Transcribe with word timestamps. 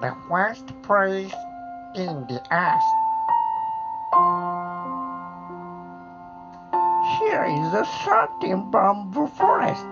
the 0.00 0.16
first 0.28 0.66
place 0.82 1.34
in 1.94 2.26
the 2.26 2.40
earth. 2.50 2.90
Here 7.18 7.44
is 7.44 7.74
a 7.74 7.84
certain 8.04 8.70
bamboo 8.70 9.26
forest. 9.26 9.84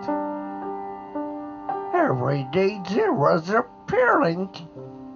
Every 1.93 2.45
day 2.53 2.81
there 2.91 3.13
was 3.13 3.51
a 3.51 3.65
parent 3.87 4.63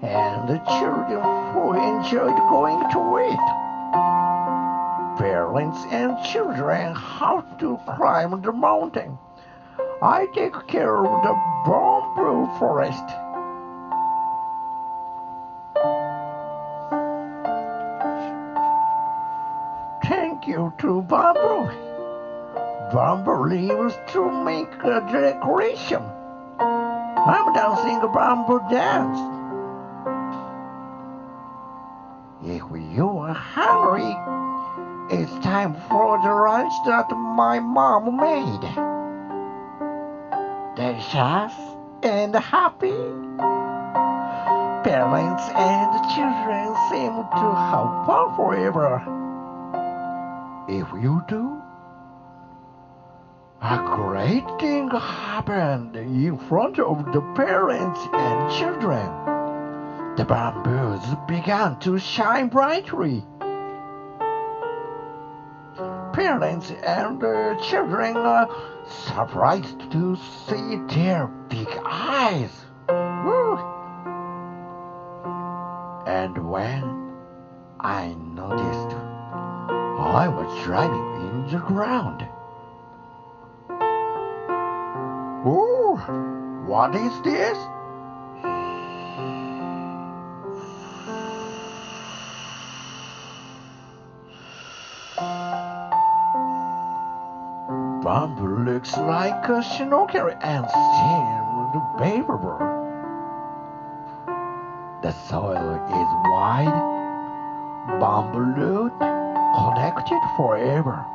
and 0.03 0.49
the 0.49 0.59
children 0.79 1.23
who 1.55 1.73
enjoyed 1.73 2.37
going 2.51 2.81
to 2.91 3.17
it. 3.33 3.45
Parents 5.19 5.79
and 5.91 6.23
children 6.25 6.95
have 6.95 7.59
to 7.61 7.79
climb 7.97 8.43
the 8.43 8.53
mountain. 8.53 9.17
I 10.03 10.27
take 10.35 10.67
care 10.67 10.99
of 10.99 11.23
the 11.23 11.35
bamboo 11.65 12.59
forest. 12.59 13.32
Bamboo 22.93 23.47
leaves 23.47 23.97
to 24.09 24.31
make 24.45 24.69
a 24.85 25.01
decoration. 25.11 26.03
I'm 26.59 27.55
dancing 27.55 28.03
a 28.03 28.09
bamboo 28.09 28.61
dance. 28.69 29.19
If 32.45 32.63
you 32.95 33.09
are 33.09 33.33
hungry, 33.33 34.13
it's 35.17 35.33
time 35.43 35.75
for 35.89 36.19
the 36.21 36.35
lunch 36.35 36.73
that 36.85 37.11
my 37.17 37.61
mom 37.61 38.17
made. 38.19 38.61
Delicious 40.77 41.55
and 42.03 42.35
happy. 42.35 42.93
Parents 44.85 45.45
and 45.55 45.91
children 46.13 46.77
seem 46.91 47.15
to 47.41 47.47
have 47.57 48.05
fun 48.05 48.37
forever. 48.37 49.01
If 50.69 50.93
you 51.03 51.25
do, 51.27 51.62
a 53.63 53.81
great 53.95 54.45
thing 54.61 54.91
happened 54.91 55.95
in 55.95 56.37
front 56.37 56.81
of 56.81 57.13
the 57.13 57.21
parents 57.37 58.01
and 58.13 58.53
children. 58.53 59.07
The 60.17 60.25
bamboos 60.25 61.01
began 61.29 61.79
to 61.81 61.97
shine 61.97 62.49
brightly. 62.49 63.25
Parents 66.13 66.73
and 66.83 67.23
uh, 67.23 67.55
children 67.63 68.17
are 68.17 68.49
surprised 68.89 69.93
to 69.93 70.17
see 70.49 70.77
their 70.89 71.29
big 71.49 71.69
eyes. 71.87 72.51
Woo! 72.89 73.59
And 76.05 76.51
when 76.51 77.15
I 77.79 78.13
noticed, 78.15 78.97
I 80.03 80.27
was 80.27 80.65
driving 80.65 81.15
in 81.15 81.53
the 81.53 81.59
ground. 81.59 82.27
Oh, 85.45 85.97
what 86.67 86.95
is 86.95 87.13
this? 87.23 87.59
Bamboo 98.05 98.65
looks 98.65 98.97
like 98.97 99.49
a 99.49 99.65
snorkel 99.65 100.31
and 100.43 100.65
seemed 100.71 101.83
favorable. 101.99 102.59
The 105.03 105.11
soil 105.29 105.75
is 105.91 106.11
wide, 106.31 106.93
root 108.57 108.93
connected 109.57 110.23
forever. 110.37 111.12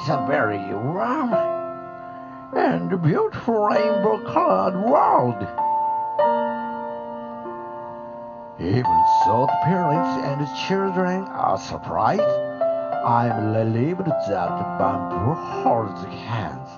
It's 0.00 0.08
a 0.08 0.24
very 0.26 0.56
warm 0.56 1.34
and 2.56 3.02
beautiful 3.02 3.66
rainbow 3.66 4.18
colored 4.32 4.74
world. 4.88 5.36
Even 8.58 9.04
so, 9.24 9.44
the 9.44 9.58
parents 9.62 10.24
and 10.24 10.40
the 10.40 10.50
children 10.66 11.24
are 11.24 11.58
surprised. 11.58 12.22
I'm 12.22 13.52
relieved 13.52 14.06
that 14.06 14.48
the 14.56 14.64
bamboo 14.78 15.34
holds 15.34 16.02
hands. 16.04 16.70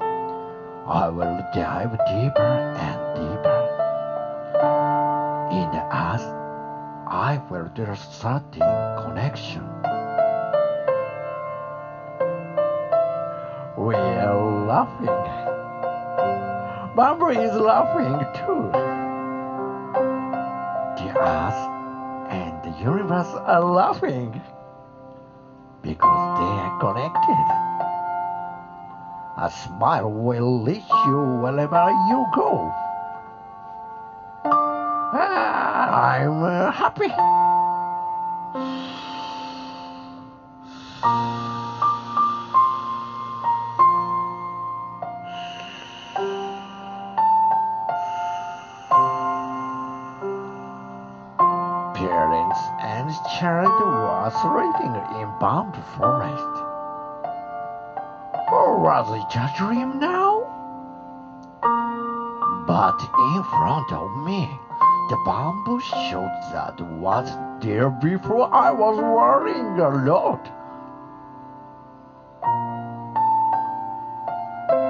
I 0.88 1.08
will 1.08 1.46
dive 1.54 1.92
deeper 1.92 2.74
and 2.76 2.98
deeper. 3.14 3.60
In 5.52 5.70
the 5.70 5.84
earth, 5.94 6.26
I 7.06 7.40
felt 7.48 7.78
a 7.78 7.96
certain 7.96 9.04
connection. 9.04 9.91
Laughing. 14.82 15.06
Bamboo 16.96 17.28
is 17.28 17.54
laughing 17.54 18.18
too. 18.34 18.62
The 20.98 21.08
earth 21.18 21.62
and 22.30 22.52
the 22.64 22.70
universe 22.80 23.32
are 23.46 23.62
laughing 23.62 24.40
because 25.82 26.38
they 26.38 26.52
are 26.64 26.78
connected. 26.80 27.46
A 29.38 29.50
smile 29.50 30.10
will 30.10 30.62
lead 30.62 30.84
you 31.06 31.20
wherever 31.42 31.90
you 32.10 32.26
go. 32.34 32.70
Ah, 35.14 36.14
I'm 36.14 36.42
uh, 36.42 36.70
happy. 36.70 37.10
Parents 51.94 52.58
and 52.80 53.10
child 53.38 53.80
were 53.80 54.30
sleeping 54.40 54.94
in 55.20 55.28
bamboo 55.38 55.80
forest. 55.96 56.54
Or 58.50 58.80
was 58.80 59.08
it 59.10 59.36
a 59.36 59.52
dream 59.56 59.98
now? 59.98 60.42
But 62.66 63.00
in 63.02 63.42
front 63.44 63.92
of 63.92 64.16
me, 64.24 64.48
the 65.10 65.16
bamboo 65.26 65.80
showed 65.80 66.32
that 66.52 66.80
was 66.80 67.30
there 67.60 67.90
before 67.90 68.52
I 68.54 68.70
was 68.70 68.96
worrying 68.98 69.78
a 69.78 69.90
lot. 69.90 70.50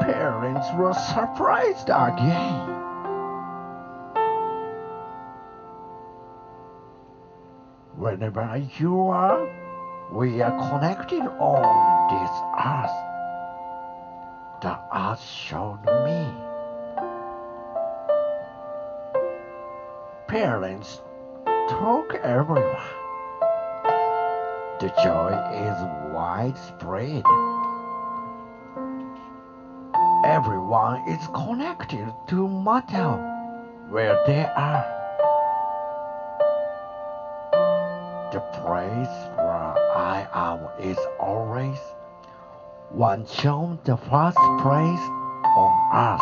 Parents 0.02 0.68
were 0.74 0.94
surprised 0.94 1.88
again. 1.88 2.91
Whenever 8.02 8.60
you 8.80 9.10
are, 9.10 9.48
we 10.10 10.42
are 10.42 10.70
connected 10.70 11.22
on 11.38 12.08
this 12.10 12.32
earth. 12.66 12.98
The 14.60 14.76
earth 14.92 15.22
showed 15.22 15.78
me. 16.04 16.26
Parents 20.26 21.00
talk 21.70 22.16
everyone. 22.24 22.74
The 24.80 24.88
joy 25.04 25.30
is 25.54 26.12
widespread. 26.12 27.22
Everyone 30.24 31.08
is 31.08 31.24
connected 31.28 32.12
to 32.30 32.48
matter 32.48 33.12
where 33.90 34.20
they 34.26 34.44
are. 34.56 35.01
Place 38.64 39.14
where 39.36 39.74
I 39.96 40.26
am 40.32 40.60
is 40.80 40.98
always 41.18 41.78
one 42.90 43.26
chum 43.26 43.78
the 43.84 43.96
first 43.96 44.38
place 44.60 45.04
on 45.56 45.72
earth. 45.92 46.20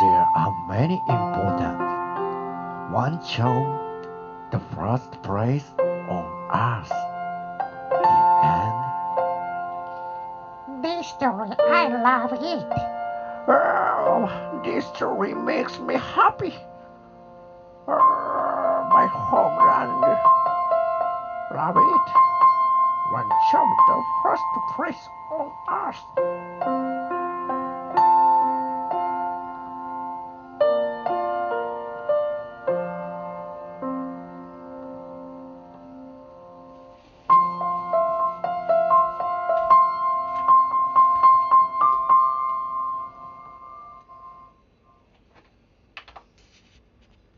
There 0.00 0.26
are 0.34 0.52
many 0.68 1.00
important. 1.08 1.78
One 2.92 3.22
chum 3.22 3.78
the 4.50 4.58
first 4.74 5.22
place 5.22 5.64
on 5.78 6.24
earth. 6.52 6.92
The 7.90 8.08
end. 8.58 8.82
This 10.82 11.06
story, 11.08 11.50
I 11.68 11.88
love 12.02 12.32
it. 12.32 12.72
Oh, 13.48 14.28
this 14.64 14.86
story 14.86 15.34
makes 15.34 15.78
me 15.78 15.94
happy. 15.94 16.54
Oh, 17.86 18.88
my 18.90 19.06
homeland. 19.06 19.67
Love 21.68 21.76
it. 21.76 23.12
One 23.12 23.28
chum 23.50 23.68
the 23.88 24.02
first 24.22 24.42
place 24.74 25.08
on 25.30 25.52
earth. 25.68 26.97